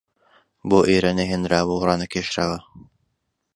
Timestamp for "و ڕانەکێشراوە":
1.75-2.59